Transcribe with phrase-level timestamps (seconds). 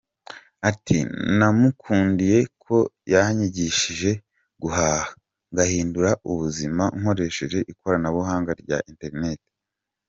[0.69, 2.77] Ati”namukundiye ko
[3.13, 4.11] yanyigishije
[4.61, 5.05] guhaha
[5.51, 9.39] ngahindura ubuzima nkoresheje ikoranabuhanga rya internet.